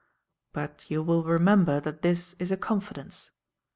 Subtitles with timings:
[0.51, 3.29] But you will remember that this is a confidence.